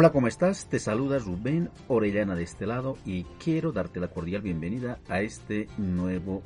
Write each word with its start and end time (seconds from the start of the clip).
Hola, 0.00 0.12
¿cómo 0.12 0.28
estás? 0.28 0.66
Te 0.66 0.78
saluda 0.78 1.18
Rubén 1.18 1.68
Orellana 1.86 2.34
de 2.34 2.42
este 2.42 2.66
lado 2.66 2.96
y 3.04 3.24
quiero 3.38 3.70
darte 3.70 4.00
la 4.00 4.08
cordial 4.08 4.40
bienvenida 4.40 4.98
a 5.10 5.20
este 5.20 5.68
nuevo 5.76 6.42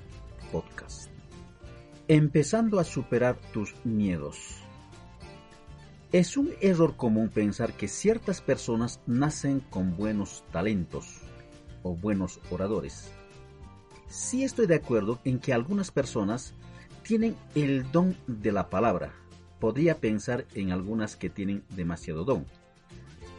podcast. 0.50 1.09
Empezando 2.09 2.80
a 2.80 2.85
superar 2.85 3.39
tus 3.53 3.72
miedos. 3.85 4.57
Es 6.11 6.36
un 6.36 6.50
error 6.61 6.96
común 6.96 7.29
pensar 7.29 7.75
que 7.75 7.86
ciertas 7.86 8.40
personas 8.40 9.00
nacen 9.07 9.61
con 9.61 9.96
buenos 9.96 10.43
talentos 10.50 11.21
o 11.85 11.94
buenos 11.94 12.41
oradores. 12.50 13.13
Sí 14.08 14.43
estoy 14.43 14.66
de 14.66 14.75
acuerdo 14.75 15.21
en 15.25 15.39
que 15.39 15.52
algunas 15.52 15.93
personas 15.93 16.55
tienen 17.05 17.36
el 17.55 17.89
don 17.93 18.16
de 18.27 18.50
la 18.50 18.68
palabra. 18.68 19.14
Podría 19.61 20.00
pensar 20.00 20.44
en 20.57 20.72
algunas 20.72 21.14
que 21.14 21.30
tienen 21.30 21.63
demasiado 21.77 22.25
don 22.25 22.46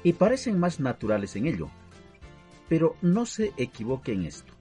y 0.05 0.14
parecen 0.14 0.59
más 0.59 0.80
naturales 0.80 1.36
en 1.36 1.48
ello. 1.48 1.68
Pero 2.70 2.96
no 3.02 3.26
se 3.26 3.54
equivoque 3.58 4.13
en 4.13 4.26
esto. 4.26 4.54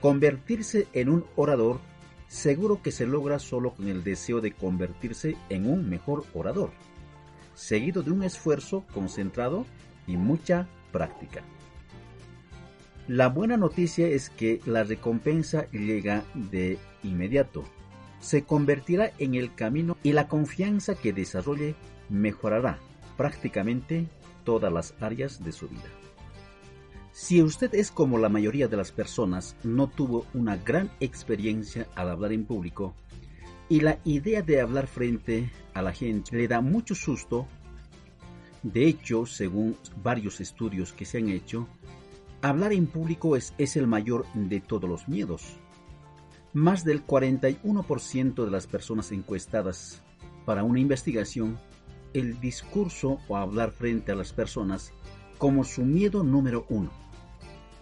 Convertirse 0.00 0.88
en 0.92 1.08
un 1.08 1.24
orador 1.36 1.78
seguro 2.26 2.82
que 2.82 2.90
se 2.90 3.06
logra 3.06 3.38
solo 3.38 3.70
con 3.74 3.86
el 3.86 4.02
deseo 4.02 4.40
de 4.40 4.50
convertirse 4.50 5.36
en 5.48 5.70
un 5.70 5.88
mejor 5.88 6.24
orador, 6.34 6.72
seguido 7.54 8.02
de 8.02 8.10
un 8.10 8.24
esfuerzo 8.24 8.84
concentrado 8.92 9.64
y 10.08 10.16
mucha 10.16 10.66
práctica. 10.90 11.42
La 13.06 13.28
buena 13.28 13.56
noticia 13.56 14.08
es 14.08 14.28
que 14.28 14.60
la 14.66 14.82
recompensa 14.82 15.70
llega 15.70 16.24
de 16.34 16.78
inmediato. 17.04 17.62
Se 18.18 18.42
convertirá 18.42 19.12
en 19.18 19.36
el 19.36 19.54
camino 19.54 19.96
y 20.02 20.12
la 20.12 20.26
confianza 20.26 20.96
que 20.96 21.12
desarrolle 21.12 21.76
mejorará 22.08 22.80
prácticamente 23.16 24.08
todas 24.44 24.72
las 24.72 24.94
áreas 25.00 25.42
de 25.42 25.52
su 25.52 25.68
vida. 25.68 25.88
Si 27.12 27.42
usted 27.42 27.74
es 27.74 27.90
como 27.90 28.18
la 28.18 28.28
mayoría 28.28 28.68
de 28.68 28.76
las 28.76 28.90
personas, 28.90 29.56
no 29.62 29.88
tuvo 29.88 30.26
una 30.34 30.56
gran 30.56 30.90
experiencia 31.00 31.86
al 31.94 32.10
hablar 32.10 32.32
en 32.32 32.44
público 32.44 32.94
y 33.68 33.80
la 33.80 33.98
idea 34.04 34.42
de 34.42 34.60
hablar 34.60 34.86
frente 34.86 35.50
a 35.72 35.82
la 35.82 35.92
gente 35.92 36.36
le 36.36 36.48
da 36.48 36.60
mucho 36.60 36.94
susto, 36.94 37.46
de 38.62 38.86
hecho, 38.86 39.26
según 39.26 39.76
varios 40.02 40.40
estudios 40.40 40.92
que 40.92 41.04
se 41.04 41.18
han 41.18 41.28
hecho, 41.28 41.68
hablar 42.42 42.72
en 42.72 42.86
público 42.86 43.36
es, 43.36 43.52
el 43.76 43.86
mayor 43.86 44.26
de 44.34 44.60
todos 44.60 44.88
los 44.88 45.08
miedos. 45.08 45.56
Más 46.52 46.84
del 46.84 47.06
41% 47.06 48.44
de 48.44 48.50
las 48.50 48.66
personas 48.66 49.12
encuestadas 49.12 50.02
para 50.44 50.62
una 50.62 50.80
investigación 50.80 51.58
el 52.14 52.40
discurso 52.40 53.20
o 53.28 53.36
hablar 53.36 53.72
frente 53.72 54.12
a 54.12 54.14
las 54.14 54.32
personas 54.32 54.92
como 55.36 55.64
su 55.64 55.84
miedo 55.84 56.22
número 56.22 56.64
uno. 56.70 56.90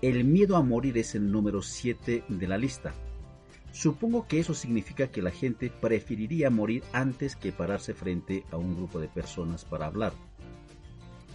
El 0.00 0.24
miedo 0.24 0.56
a 0.56 0.62
morir 0.62 0.98
es 0.98 1.14
el 1.14 1.30
número 1.30 1.62
siete 1.62 2.24
de 2.28 2.48
la 2.48 2.58
lista. 2.58 2.92
Supongo 3.70 4.26
que 4.26 4.40
eso 4.40 4.52
significa 4.52 5.08
que 5.08 5.22
la 5.22 5.30
gente 5.30 5.70
preferiría 5.70 6.50
morir 6.50 6.82
antes 6.92 7.36
que 7.36 7.52
pararse 7.52 7.94
frente 7.94 8.44
a 8.50 8.56
un 8.56 8.74
grupo 8.74 8.98
de 8.98 9.08
personas 9.08 9.64
para 9.64 9.86
hablar. 9.86 10.12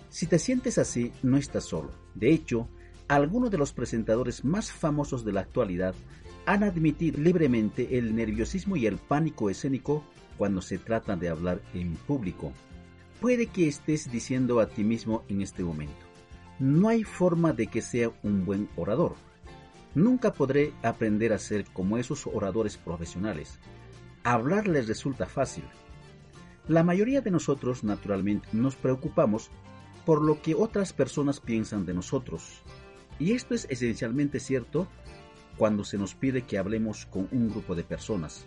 Si 0.10 0.28
te 0.28 0.38
sientes 0.38 0.78
así, 0.78 1.12
no 1.24 1.38
estás 1.38 1.66
solo. 1.66 1.92
De 2.14 2.34
hecho, 2.34 2.68
algunos 3.08 3.52
de 3.52 3.58
los 3.58 3.74
presentadores 3.74 4.44
más 4.44 4.72
famosos 4.72 5.24
de 5.24 5.32
la 5.32 5.42
actualidad 5.42 5.96
han 6.46 6.64
admitido 6.64 7.22
libremente 7.22 7.98
el 7.98 8.16
nerviosismo 8.16 8.76
y 8.76 8.86
el 8.86 8.98
pánico 8.98 9.50
escénico 9.50 10.04
cuando 10.38 10.62
se 10.62 10.78
trata 10.78 11.16
de 11.16 11.30
hablar 11.30 11.62
en 11.74 11.96
público. 11.96 12.54
Puede 13.22 13.48
que 13.48 13.68
estés 13.68 14.12
diciendo 14.12 14.60
a 14.60 14.68
ti 14.68 14.84
mismo 14.84 15.24
en 15.28 15.42
este 15.42 15.64
momento, 15.64 16.06
no 16.60 16.90
hay 16.90 17.04
forma 17.04 17.52
de 17.52 17.66
que 17.66 17.82
sea 17.82 18.12
un 18.22 18.46
buen 18.46 18.70
orador. 18.76 19.16
Nunca 19.96 20.34
podré 20.34 20.72
aprender 20.84 21.34
a 21.34 21.40
ser 21.40 21.66
como 21.66 21.98
esos 21.98 22.28
oradores 22.28 22.78
profesionales. 22.78 23.60
Hablar 24.24 24.68
les 24.68 24.88
resulta 24.88 25.26
fácil. 25.26 25.64
La 26.68 26.84
mayoría 26.84 27.22
de 27.22 27.32
nosotros, 27.32 27.84
naturalmente, 27.84 28.50
nos 28.52 28.76
preocupamos 28.76 29.50
por 30.06 30.22
lo 30.22 30.42
que 30.42 30.54
otras 30.54 30.94
personas 30.94 31.40
piensan 31.40 31.86
de 31.88 31.96
nosotros. 31.96 32.62
Y 33.18 33.32
esto 33.32 33.56
es 33.56 33.66
esencialmente 33.70 34.40
cierto 34.40 34.88
cuando 35.58 35.84
se 35.84 35.98
nos 35.98 36.14
pide 36.14 36.44
que 36.44 36.60
hablemos 36.60 37.08
con 37.08 37.28
un 37.32 37.50
grupo 37.50 37.74
de 37.74 37.84
personas. 37.84 38.46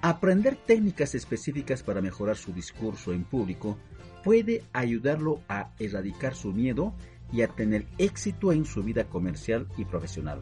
Aprender 0.00 0.54
técnicas 0.54 1.16
específicas 1.16 1.82
para 1.82 2.00
mejorar 2.00 2.36
su 2.36 2.52
discurso 2.52 3.12
en 3.12 3.24
público 3.24 3.76
puede 4.22 4.62
ayudarlo 4.72 5.40
a 5.48 5.72
erradicar 5.80 6.36
su 6.36 6.52
miedo 6.52 6.94
y 7.32 7.42
a 7.42 7.48
tener 7.48 7.86
éxito 7.98 8.52
en 8.52 8.64
su 8.64 8.84
vida 8.84 9.04
comercial 9.04 9.66
y 9.76 9.84
profesional. 9.84 10.40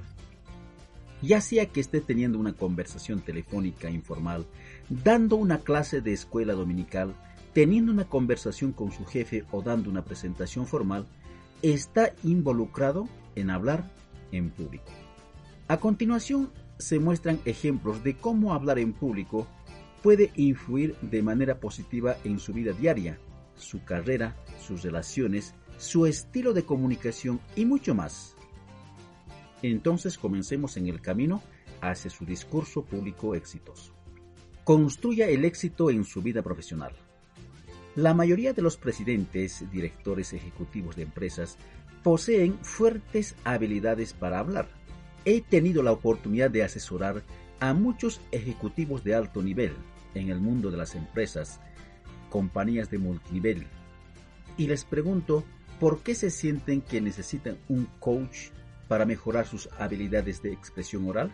Ya 1.22 1.40
sea 1.40 1.66
que 1.66 1.80
esté 1.80 2.02
teniendo 2.02 2.38
una 2.38 2.52
conversación 2.52 3.20
telefónica 3.20 3.88
informal, 3.88 4.46
dando 4.90 5.36
una 5.36 5.60
clase 5.60 6.02
de 6.02 6.12
escuela 6.12 6.52
dominical, 6.52 7.14
teniendo 7.54 7.90
una 7.90 8.04
conversación 8.04 8.72
con 8.72 8.92
su 8.92 9.06
jefe 9.06 9.44
o 9.50 9.62
dando 9.62 9.88
una 9.88 10.04
presentación 10.04 10.66
formal, 10.66 11.06
está 11.62 12.12
involucrado 12.22 13.08
en 13.34 13.48
hablar 13.48 13.90
en 14.30 14.50
público. 14.50 14.92
A 15.68 15.78
continuación, 15.78 16.50
se 16.78 16.98
muestran 16.98 17.40
ejemplos 17.44 18.02
de 18.04 18.16
cómo 18.16 18.52
hablar 18.52 18.78
en 18.78 18.92
público 18.92 19.46
puede 20.02 20.30
influir 20.36 20.96
de 21.00 21.22
manera 21.22 21.58
positiva 21.58 22.16
en 22.24 22.38
su 22.38 22.52
vida 22.52 22.72
diaria, 22.72 23.18
su 23.56 23.82
carrera, 23.84 24.36
sus 24.60 24.82
relaciones, 24.82 25.54
su 25.78 26.06
estilo 26.06 26.52
de 26.52 26.64
comunicación 26.64 27.40
y 27.56 27.64
mucho 27.64 27.94
más. 27.94 28.36
Entonces 29.62 30.18
comencemos 30.18 30.76
en 30.76 30.86
el 30.86 31.00
camino 31.00 31.42
hacia 31.80 32.10
su 32.10 32.24
discurso 32.24 32.84
público 32.84 33.34
exitoso. 33.34 33.92
Construya 34.64 35.28
el 35.28 35.44
éxito 35.44 35.90
en 35.90 36.04
su 36.04 36.22
vida 36.22 36.42
profesional. 36.42 36.92
La 37.94 38.12
mayoría 38.12 38.52
de 38.52 38.62
los 38.62 38.76
presidentes, 38.76 39.64
directores 39.72 40.34
ejecutivos 40.34 40.96
de 40.96 41.02
empresas 41.02 41.56
poseen 42.02 42.58
fuertes 42.62 43.34
habilidades 43.44 44.12
para 44.12 44.38
hablar 44.38 44.68
he 45.26 45.40
tenido 45.40 45.82
la 45.82 45.92
oportunidad 45.92 46.50
de 46.50 46.62
asesorar 46.62 47.22
a 47.58 47.74
muchos 47.74 48.20
ejecutivos 48.30 49.02
de 49.02 49.14
alto 49.14 49.42
nivel 49.42 49.72
en 50.14 50.30
el 50.30 50.40
mundo 50.40 50.70
de 50.70 50.76
las 50.76 50.94
empresas, 50.94 51.60
compañías 52.30 52.90
de 52.90 52.98
multinivel, 52.98 53.66
y 54.56 54.68
les 54.68 54.84
pregunto 54.84 55.44
por 55.80 56.02
qué 56.02 56.14
se 56.14 56.30
sienten 56.30 56.80
que 56.80 57.00
necesitan 57.00 57.58
un 57.68 57.86
coach 57.98 58.50
para 58.88 59.04
mejorar 59.04 59.46
sus 59.46 59.68
habilidades 59.78 60.42
de 60.42 60.52
expresión 60.52 61.08
oral. 61.08 61.32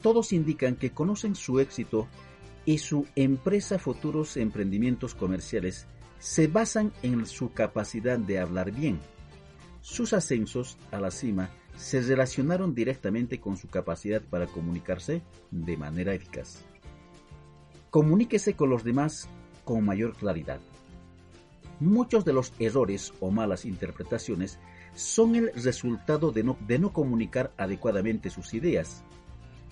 Todos 0.00 0.32
indican 0.32 0.76
que 0.76 0.92
conocen 0.92 1.34
su 1.34 1.58
éxito 1.58 2.06
y 2.64 2.78
su 2.78 3.06
empresa 3.16 3.80
futuros 3.80 4.36
emprendimientos 4.36 5.16
comerciales 5.16 5.86
se 6.20 6.46
basan 6.46 6.92
en 7.02 7.26
su 7.26 7.52
capacidad 7.52 8.18
de 8.18 8.38
hablar 8.38 8.70
bien. 8.70 9.00
Sus 9.80 10.12
ascensos 10.12 10.78
a 10.92 11.00
la 11.00 11.10
cima 11.10 11.50
se 11.80 12.02
relacionaron 12.02 12.74
directamente 12.74 13.40
con 13.40 13.56
su 13.56 13.68
capacidad 13.68 14.20
para 14.20 14.46
comunicarse 14.46 15.22
de 15.50 15.76
manera 15.78 16.12
eficaz. 16.12 16.62
Comuníquese 17.88 18.54
con 18.54 18.68
los 18.68 18.84
demás 18.84 19.28
con 19.64 19.84
mayor 19.84 20.14
claridad. 20.14 20.60
Muchos 21.80 22.26
de 22.26 22.34
los 22.34 22.52
errores 22.58 23.14
o 23.20 23.30
malas 23.30 23.64
interpretaciones 23.64 24.58
son 24.92 25.36
el 25.36 25.52
resultado 25.54 26.32
de 26.32 26.44
no, 26.44 26.58
de 26.66 26.78
no 26.78 26.92
comunicar 26.92 27.50
adecuadamente 27.56 28.28
sus 28.28 28.52
ideas. 28.52 29.02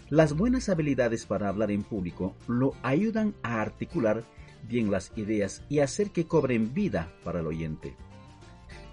Las 0.08 0.34
buenas 0.34 0.70
habilidades 0.70 1.26
para 1.26 1.50
hablar 1.50 1.70
en 1.70 1.82
público 1.82 2.34
lo 2.46 2.72
ayudan 2.82 3.34
a 3.42 3.60
articular 3.60 4.24
bien 4.66 4.90
las 4.90 5.12
ideas 5.16 5.62
y 5.68 5.80
hacer 5.80 6.10
que 6.10 6.26
cobren 6.26 6.72
vida 6.72 7.12
para 7.22 7.40
el 7.40 7.46
oyente. 7.46 7.94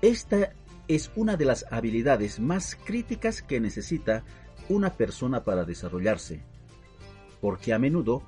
Esta 0.02 0.54
es 0.88 1.12
una 1.16 1.36
de 1.36 1.46
las 1.46 1.66
habilidades 1.72 2.40
más 2.40 2.76
críticas 2.76 3.42
que 3.42 3.60
necesita 3.60 4.24
una 4.70 4.94
persona 4.94 5.44
para 5.44 5.66
desarrollarse, 5.66 6.42
porque 7.42 7.74
a 7.74 7.80
menudo 7.80 8.24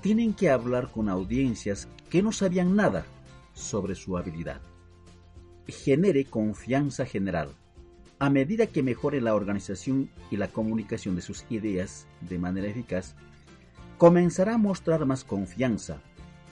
tienen 0.00 0.34
que 0.34 0.50
hablar 0.50 0.90
con 0.90 1.08
audiencias 1.08 1.88
que 2.10 2.22
no 2.22 2.32
sabían 2.32 2.76
nada 2.76 3.06
sobre 3.54 3.94
su 3.94 4.16
habilidad. 4.16 4.60
Genere 5.66 6.26
confianza 6.26 7.06
general. 7.06 7.54
A 8.18 8.30
medida 8.30 8.66
que 8.66 8.82
mejore 8.82 9.20
la 9.20 9.34
organización 9.34 10.10
y 10.30 10.36
la 10.36 10.48
comunicación 10.48 11.16
de 11.16 11.22
sus 11.22 11.44
ideas 11.48 12.06
de 12.20 12.38
manera 12.38 12.68
eficaz, 12.68 13.14
comenzará 13.98 14.54
a 14.54 14.58
mostrar 14.58 15.04
más 15.06 15.24
confianza. 15.24 16.00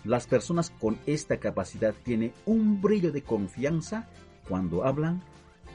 Las 0.04 0.26
personas 0.26 0.70
con 0.70 0.98
esta 1.06 1.38
capacidad 1.38 1.94
tienen 2.02 2.32
un 2.46 2.80
brillo 2.80 3.12
de 3.12 3.22
confianza 3.22 4.08
cuando 4.48 4.84
hablan 4.84 5.22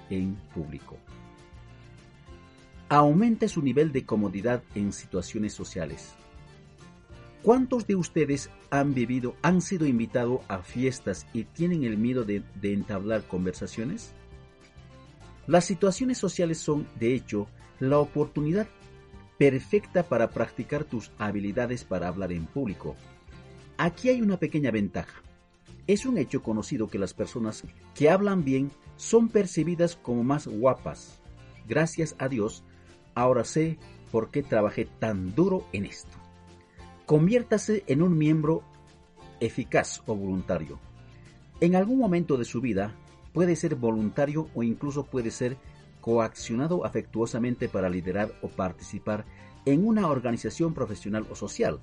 en 0.10 0.36
público. 0.54 0.98
Aumente 2.90 3.48
su 3.50 3.62
nivel 3.62 3.92
de 3.92 4.06
comodidad 4.06 4.64
en 4.76 4.94
situaciones 4.94 5.54
sociales. 5.54 6.16
¿Cuántos 7.44 7.86
de 7.88 7.96
ustedes 7.96 8.50
han 8.72 8.94
vivido, 8.94 9.36
han 9.42 9.62
sido 9.62 9.86
invitados 9.86 10.42
a 10.48 10.60
fiestas 10.60 11.28
y 11.34 11.44
tienen 11.44 11.84
el 11.84 11.98
miedo 11.98 12.24
de, 12.24 12.44
de 12.62 12.74
entablar 12.74 13.28
conversaciones? 13.28 14.14
Las 15.48 15.66
situaciones 15.66 16.18
sociales 16.18 16.58
son, 16.58 16.88
de 17.00 17.14
hecho, 17.14 17.48
la 17.80 18.00
oportunidad 18.00 18.68
perfecta 19.38 20.04
para 20.04 20.30
practicar 20.30 20.84
tus 20.84 21.12
habilidades 21.18 21.84
para 21.84 22.08
hablar 22.08 22.32
en 22.32 22.46
público. 22.48 22.96
Aquí 23.78 24.10
hay 24.10 24.22
una 24.22 24.38
pequeña 24.38 24.72
ventaja. 24.72 25.22
Es 25.88 26.06
un 26.06 26.18
hecho 26.18 26.44
conocido 26.44 26.90
que 26.90 27.00
las 27.00 27.14
personas 27.14 27.64
que 27.96 28.10
hablan 28.10 28.44
bien 28.44 28.72
son 28.98 29.30
percibidas 29.30 29.96
como 29.96 30.24
más 30.24 30.48
guapas. 30.48 31.22
Gracias 31.68 32.16
a 32.20 32.28
Dios, 32.28 32.64
ahora 33.16 33.46
sé 33.46 33.78
por 34.12 34.30
qué 34.30 34.44
trabajé 34.44 34.86
tan 34.86 35.34
duro 35.34 35.66
en 35.72 35.86
esto. 35.86 36.18
Conviértase 37.06 37.84
en 37.88 38.02
un 38.02 38.18
miembro 38.18 38.64
eficaz 39.40 40.04
o 40.06 40.16
voluntario. 40.16 40.80
En 41.62 41.76
algún 41.76 42.00
momento 42.00 42.38
de 42.38 42.46
su 42.46 42.60
vida 42.60 42.94
puede 43.34 43.56
ser 43.56 43.76
voluntario 43.76 44.50
o 44.56 44.64
incluso 44.64 45.06
puede 45.06 45.32
ser 45.32 45.58
coaccionado 46.02 46.86
afectuosamente 46.86 47.70
para 47.70 47.90
liderar 47.90 48.32
o 48.42 48.50
participar 48.50 49.26
en 49.66 49.88
una 49.88 50.08
organización 50.08 50.74
profesional 50.74 51.26
o 51.30 51.36
social. 51.36 51.80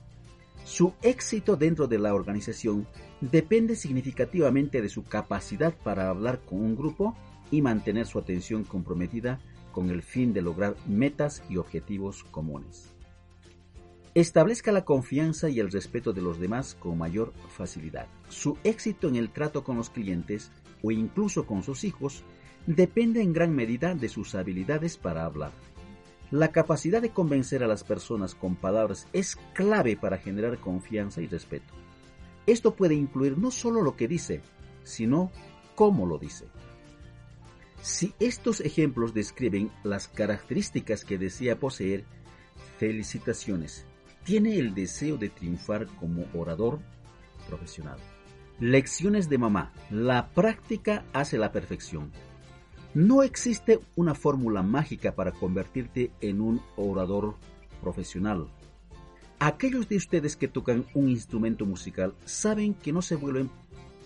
Su 0.64 0.94
éxito 1.02 1.56
dentro 1.56 1.86
de 1.86 1.98
la 1.98 2.14
organización 2.14 2.86
depende 3.20 3.76
significativamente 3.76 4.80
de 4.80 4.88
su 4.88 5.04
capacidad 5.04 5.74
para 5.74 6.08
hablar 6.08 6.40
con 6.44 6.60
un 6.60 6.76
grupo 6.76 7.16
y 7.50 7.62
mantener 7.62 8.06
su 8.06 8.18
atención 8.18 8.64
comprometida 8.64 9.40
con 9.72 9.90
el 9.90 10.02
fin 10.02 10.32
de 10.32 10.42
lograr 10.42 10.76
metas 10.86 11.42
y 11.48 11.56
objetivos 11.56 12.24
comunes. 12.24 12.94
Establezca 14.14 14.70
la 14.70 14.84
confianza 14.84 15.48
y 15.48 15.58
el 15.58 15.72
respeto 15.72 16.12
de 16.12 16.22
los 16.22 16.38
demás 16.38 16.76
con 16.78 16.96
mayor 16.96 17.32
facilidad. 17.48 18.06
Su 18.28 18.56
éxito 18.62 19.08
en 19.08 19.16
el 19.16 19.30
trato 19.30 19.64
con 19.64 19.76
los 19.76 19.90
clientes 19.90 20.52
o 20.82 20.92
incluso 20.92 21.46
con 21.46 21.64
sus 21.64 21.82
hijos 21.82 22.22
depende 22.66 23.22
en 23.22 23.32
gran 23.32 23.54
medida 23.54 23.94
de 23.94 24.08
sus 24.08 24.36
habilidades 24.36 24.96
para 24.96 25.24
hablar. 25.24 25.52
La 26.34 26.50
capacidad 26.50 27.00
de 27.00 27.10
convencer 27.10 27.62
a 27.62 27.68
las 27.68 27.84
personas 27.84 28.34
con 28.34 28.56
palabras 28.56 29.06
es 29.12 29.36
clave 29.52 29.96
para 29.96 30.18
generar 30.18 30.58
confianza 30.58 31.20
y 31.20 31.28
respeto. 31.28 31.72
Esto 32.44 32.74
puede 32.74 32.94
incluir 32.96 33.38
no 33.38 33.52
solo 33.52 33.82
lo 33.82 33.94
que 33.94 34.08
dice, 34.08 34.40
sino 34.82 35.30
cómo 35.76 36.06
lo 36.06 36.18
dice. 36.18 36.46
Si 37.82 38.14
estos 38.18 38.58
ejemplos 38.62 39.14
describen 39.14 39.70
las 39.84 40.08
características 40.08 41.04
que 41.04 41.18
desea 41.18 41.60
poseer, 41.60 42.04
felicitaciones. 42.78 43.86
Tiene 44.24 44.58
el 44.58 44.74
deseo 44.74 45.16
de 45.16 45.28
triunfar 45.28 45.86
como 45.86 46.26
orador 46.34 46.80
profesional. 47.46 47.98
Lecciones 48.58 49.28
de 49.28 49.38
mamá. 49.38 49.72
La 49.88 50.30
práctica 50.30 51.04
hace 51.12 51.38
la 51.38 51.52
perfección. 51.52 52.10
No 52.94 53.24
existe 53.24 53.80
una 53.96 54.14
fórmula 54.14 54.62
mágica 54.62 55.16
para 55.16 55.32
convertirte 55.32 56.12
en 56.20 56.40
un 56.40 56.60
orador 56.76 57.34
profesional. 57.80 58.46
Aquellos 59.40 59.88
de 59.88 59.96
ustedes 59.96 60.36
que 60.36 60.46
tocan 60.46 60.86
un 60.94 61.08
instrumento 61.08 61.66
musical 61.66 62.14
saben 62.24 62.72
que 62.72 62.92
no 62.92 63.02
se 63.02 63.16
vuelven 63.16 63.50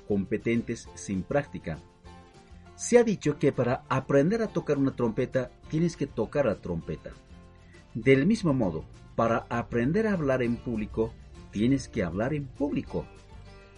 competentes 0.09 0.89
sin 0.95 1.23
práctica. 1.23 1.79
Se 2.77 2.97
ha 2.97 3.05
dicho 3.05 3.39
que 3.39 3.53
para 3.53 3.85
aprender 3.91 4.41
a 4.41 4.49
tocar 4.49 4.79
una 4.79 4.97
trompeta 4.97 5.51
tienes 5.69 5.95
que 5.95 6.07
tocar 6.07 6.47
la 6.47 6.55
trompeta. 6.55 7.11
Del 7.93 8.25
mismo 8.25 8.55
modo, 8.55 8.87
para 9.17 9.45
aprender 9.51 10.07
a 10.07 10.15
hablar 10.15 10.43
en 10.43 10.57
público 10.57 11.13
tienes 11.51 11.89
que 11.89 12.03
hablar 12.03 12.33
en 12.33 12.47
público. 12.47 13.05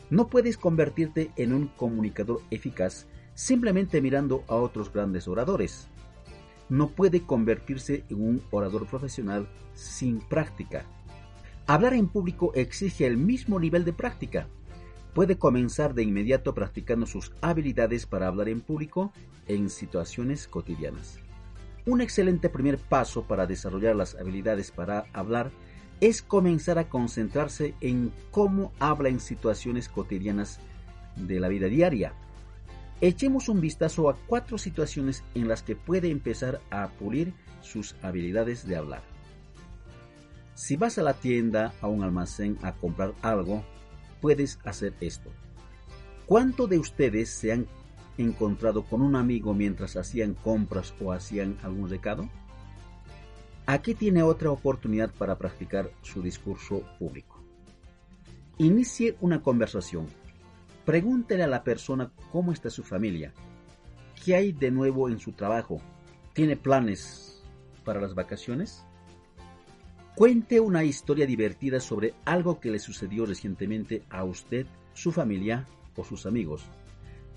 No 0.08 0.28
puedes 0.28 0.56
convertirte 0.56 1.32
en 1.34 1.52
un 1.52 1.66
comunicador 1.66 2.42
eficaz 2.52 3.08
simplemente 3.34 4.00
mirando 4.00 4.44
a 4.48 4.54
otros 4.54 4.92
grandes 4.92 5.28
oradores. 5.28 5.88
No 6.68 6.88
puede 6.90 7.22
convertirse 7.22 8.04
en 8.08 8.22
un 8.22 8.42
orador 8.50 8.86
profesional 8.86 9.48
sin 9.74 10.20
práctica. 10.20 10.84
Hablar 11.66 11.94
en 11.94 12.08
público 12.08 12.52
exige 12.54 13.06
el 13.06 13.16
mismo 13.16 13.58
nivel 13.60 13.84
de 13.84 13.92
práctica. 13.92 14.48
Puede 15.14 15.38
comenzar 15.38 15.94
de 15.94 16.02
inmediato 16.02 16.54
practicando 16.54 17.06
sus 17.06 17.32
habilidades 17.40 18.06
para 18.06 18.28
hablar 18.28 18.48
en 18.48 18.60
público 18.60 19.12
en 19.48 19.70
situaciones 19.70 20.46
cotidianas. 20.46 21.18
Un 21.86 22.00
excelente 22.00 22.48
primer 22.48 22.78
paso 22.78 23.24
para 23.24 23.46
desarrollar 23.46 23.96
las 23.96 24.14
habilidades 24.14 24.70
para 24.70 25.06
hablar 25.12 25.50
es 26.00 26.22
comenzar 26.22 26.78
a 26.78 26.88
concentrarse 26.88 27.74
en 27.80 28.12
cómo 28.30 28.72
habla 28.78 29.08
en 29.08 29.20
situaciones 29.20 29.88
cotidianas 29.88 30.60
de 31.16 31.40
la 31.40 31.48
vida 31.48 31.66
diaria. 31.66 32.14
Echemos 33.02 33.48
un 33.48 33.62
vistazo 33.62 34.10
a 34.10 34.16
cuatro 34.26 34.58
situaciones 34.58 35.24
en 35.34 35.48
las 35.48 35.62
que 35.62 35.74
puede 35.74 36.10
empezar 36.10 36.60
a 36.70 36.88
pulir 36.88 37.32
sus 37.62 37.96
habilidades 38.02 38.66
de 38.66 38.76
hablar. 38.76 39.02
Si 40.54 40.76
vas 40.76 40.98
a 40.98 41.02
la 41.02 41.14
tienda, 41.14 41.72
a 41.80 41.88
un 41.88 42.02
almacén 42.02 42.58
a 42.60 42.72
comprar 42.72 43.14
algo, 43.22 43.64
puedes 44.20 44.58
hacer 44.64 44.92
esto. 45.00 45.30
¿Cuántos 46.26 46.68
de 46.68 46.78
ustedes 46.78 47.30
se 47.30 47.52
han 47.52 47.66
encontrado 48.18 48.84
con 48.84 49.00
un 49.00 49.16
amigo 49.16 49.54
mientras 49.54 49.96
hacían 49.96 50.34
compras 50.34 50.92
o 51.00 51.12
hacían 51.12 51.56
algún 51.62 51.88
recado? 51.88 52.28
Aquí 53.64 53.94
tiene 53.94 54.22
otra 54.22 54.50
oportunidad 54.50 55.10
para 55.10 55.38
practicar 55.38 55.90
su 56.02 56.20
discurso 56.20 56.82
público. 56.98 57.42
Inicie 58.58 59.16
una 59.22 59.42
conversación 59.42 60.06
Pregúntele 60.84 61.42
a 61.42 61.48
la 61.48 61.62
persona 61.62 62.10
cómo 62.32 62.52
está 62.52 62.70
su 62.70 62.82
familia, 62.82 63.32
qué 64.24 64.34
hay 64.34 64.52
de 64.52 64.70
nuevo 64.70 65.08
en 65.08 65.18
su 65.18 65.32
trabajo, 65.32 65.80
tiene 66.32 66.56
planes 66.56 67.42
para 67.84 68.00
las 68.00 68.14
vacaciones. 68.14 68.84
Cuente 70.14 70.60
una 70.60 70.84
historia 70.84 71.26
divertida 71.26 71.80
sobre 71.80 72.14
algo 72.24 72.60
que 72.60 72.70
le 72.70 72.78
sucedió 72.78 73.26
recientemente 73.26 74.02
a 74.10 74.24
usted, 74.24 74.66
su 74.92 75.12
familia 75.12 75.66
o 75.96 76.04
sus 76.04 76.26
amigos. 76.26 76.64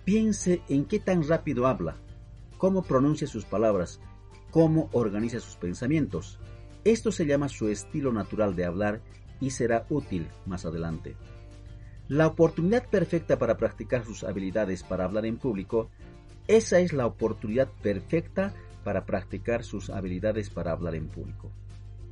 Piense 0.05 0.61
en 0.67 0.85
qué 0.85 0.99
tan 0.99 1.27
rápido 1.27 1.67
habla, 1.67 1.97
cómo 2.57 2.83
pronuncia 2.83 3.27
sus 3.27 3.45
palabras, 3.45 3.99
cómo 4.51 4.89
organiza 4.91 5.39
sus 5.39 5.55
pensamientos. 5.55 6.39
Esto 6.83 7.11
se 7.11 7.25
llama 7.25 7.47
su 7.49 7.69
estilo 7.69 8.11
natural 8.11 8.55
de 8.55 8.65
hablar 8.65 9.01
y 9.39 9.51
será 9.51 9.85
útil 9.89 10.27
más 10.45 10.65
adelante. 10.65 11.15
La 12.09 12.27
oportunidad 12.27 12.85
perfecta 12.89 13.39
para 13.39 13.55
practicar 13.55 14.03
sus 14.03 14.23
habilidades 14.25 14.83
para 14.83 15.05
hablar 15.05 15.25
en 15.25 15.37
público, 15.37 15.89
esa 16.47 16.79
es 16.79 16.91
la 16.91 17.05
oportunidad 17.05 17.69
perfecta 17.81 18.53
para 18.83 19.05
practicar 19.05 19.63
sus 19.63 19.89
habilidades 19.89 20.49
para 20.49 20.73
hablar 20.73 20.95
en 20.95 21.07
público. 21.07 21.49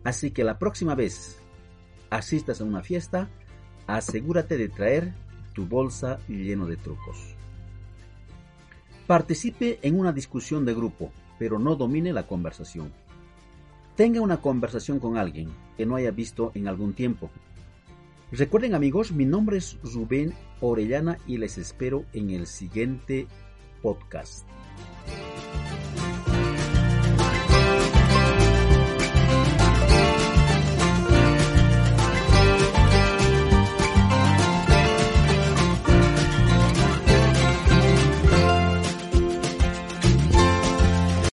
Así 0.06 0.32
que 0.32 0.46
la 0.46 0.58
próxima 0.58 0.96
vez 0.96 1.40
asistas 2.10 2.62
a 2.62 2.64
una 2.64 2.82
fiesta, 2.82 3.30
asegúrate 3.86 4.58
de 4.58 4.70
traer 4.70 5.14
tu 5.54 5.66
bolsa 5.66 6.20
lleno 6.30 6.68
de 6.68 6.78
trucos. 6.78 7.36
Participe 9.08 9.80
en 9.82 10.00
una 10.00 10.14
discusión 10.14 10.64
de 10.64 10.74
grupo, 10.74 11.12
pero 11.38 11.60
no 11.60 11.76
domine 11.76 12.14
la 12.14 12.28
conversación. 12.28 12.94
Tenga 13.98 14.22
una 14.22 14.38
conversación 14.38 15.00
con 15.00 15.18
alguien 15.18 15.50
que 15.76 15.86
no 15.86 15.98
haya 15.98 16.12
visto 16.12 16.52
en 16.56 16.70
algún 16.70 16.94
tiempo 16.94 17.30
Recuerden 18.32 18.76
amigos, 18.76 19.12
mi 19.12 19.26
nombre 19.26 19.58
es 19.58 19.78
Rubén 19.84 20.34
Orellana 20.62 21.18
y 21.28 21.38
les 21.38 21.58
espero 21.58 22.06
en 22.14 22.30
el 22.30 22.48
siguiente 22.48 23.28
podcast. 23.82 24.48